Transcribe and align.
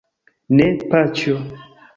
Ne, 0.61 0.65
paĉjo. 0.95 1.39